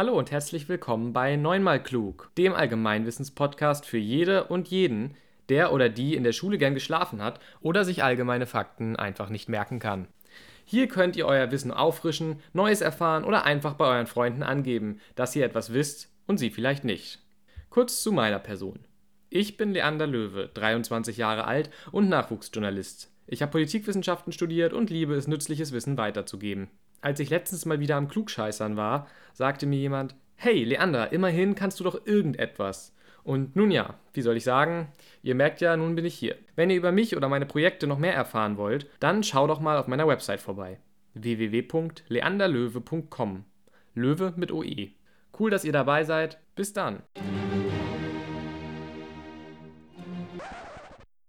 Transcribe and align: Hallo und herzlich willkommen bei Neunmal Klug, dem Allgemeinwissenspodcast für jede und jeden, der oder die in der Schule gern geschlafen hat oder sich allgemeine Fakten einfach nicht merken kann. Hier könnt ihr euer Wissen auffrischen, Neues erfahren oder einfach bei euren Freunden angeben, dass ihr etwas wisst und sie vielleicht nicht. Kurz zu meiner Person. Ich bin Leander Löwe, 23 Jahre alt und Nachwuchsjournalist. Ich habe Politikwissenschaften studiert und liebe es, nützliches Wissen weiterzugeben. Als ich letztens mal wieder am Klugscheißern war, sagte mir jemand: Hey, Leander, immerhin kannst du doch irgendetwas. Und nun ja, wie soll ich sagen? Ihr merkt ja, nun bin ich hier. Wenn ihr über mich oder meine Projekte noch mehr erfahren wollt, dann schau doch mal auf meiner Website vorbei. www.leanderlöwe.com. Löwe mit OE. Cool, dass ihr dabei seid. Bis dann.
Hallo 0.00 0.16
und 0.18 0.30
herzlich 0.30 0.66
willkommen 0.66 1.12
bei 1.12 1.36
Neunmal 1.36 1.82
Klug, 1.82 2.30
dem 2.38 2.54
Allgemeinwissenspodcast 2.54 3.84
für 3.84 3.98
jede 3.98 4.44
und 4.44 4.68
jeden, 4.68 5.14
der 5.50 5.74
oder 5.74 5.90
die 5.90 6.14
in 6.14 6.24
der 6.24 6.32
Schule 6.32 6.56
gern 6.56 6.72
geschlafen 6.72 7.22
hat 7.22 7.38
oder 7.60 7.84
sich 7.84 8.02
allgemeine 8.02 8.46
Fakten 8.46 8.96
einfach 8.96 9.28
nicht 9.28 9.50
merken 9.50 9.78
kann. 9.78 10.08
Hier 10.64 10.88
könnt 10.88 11.16
ihr 11.16 11.26
euer 11.26 11.50
Wissen 11.50 11.70
auffrischen, 11.70 12.40
Neues 12.54 12.80
erfahren 12.80 13.24
oder 13.24 13.44
einfach 13.44 13.74
bei 13.74 13.84
euren 13.84 14.06
Freunden 14.06 14.42
angeben, 14.42 15.02
dass 15.16 15.36
ihr 15.36 15.44
etwas 15.44 15.74
wisst 15.74 16.08
und 16.26 16.38
sie 16.38 16.48
vielleicht 16.48 16.82
nicht. 16.82 17.18
Kurz 17.68 18.02
zu 18.02 18.10
meiner 18.10 18.38
Person. 18.38 18.78
Ich 19.28 19.58
bin 19.58 19.74
Leander 19.74 20.06
Löwe, 20.06 20.48
23 20.54 21.18
Jahre 21.18 21.44
alt 21.44 21.68
und 21.92 22.08
Nachwuchsjournalist. 22.08 23.12
Ich 23.32 23.42
habe 23.42 23.52
Politikwissenschaften 23.52 24.32
studiert 24.32 24.72
und 24.72 24.90
liebe 24.90 25.14
es, 25.14 25.28
nützliches 25.28 25.70
Wissen 25.70 25.96
weiterzugeben. 25.96 26.66
Als 27.00 27.20
ich 27.20 27.30
letztens 27.30 27.64
mal 27.64 27.78
wieder 27.78 27.94
am 27.94 28.08
Klugscheißern 28.08 28.76
war, 28.76 29.06
sagte 29.34 29.66
mir 29.66 29.78
jemand: 29.78 30.16
Hey, 30.34 30.64
Leander, 30.64 31.12
immerhin 31.12 31.54
kannst 31.54 31.78
du 31.78 31.84
doch 31.84 32.04
irgendetwas. 32.06 32.92
Und 33.22 33.54
nun 33.54 33.70
ja, 33.70 33.94
wie 34.14 34.22
soll 34.22 34.36
ich 34.36 34.42
sagen? 34.42 34.88
Ihr 35.22 35.36
merkt 35.36 35.60
ja, 35.60 35.76
nun 35.76 35.94
bin 35.94 36.06
ich 36.06 36.16
hier. 36.16 36.34
Wenn 36.56 36.70
ihr 36.70 36.76
über 36.76 36.90
mich 36.90 37.16
oder 37.16 37.28
meine 37.28 37.46
Projekte 37.46 37.86
noch 37.86 37.98
mehr 37.98 38.14
erfahren 38.14 38.56
wollt, 38.56 38.88
dann 38.98 39.22
schau 39.22 39.46
doch 39.46 39.60
mal 39.60 39.78
auf 39.78 39.86
meiner 39.86 40.08
Website 40.08 40.40
vorbei. 40.40 40.80
www.leanderlöwe.com. 41.14 43.44
Löwe 43.94 44.32
mit 44.34 44.50
OE. 44.50 44.88
Cool, 45.38 45.50
dass 45.50 45.64
ihr 45.64 45.72
dabei 45.72 46.02
seid. 46.02 46.38
Bis 46.56 46.72
dann. 46.72 47.04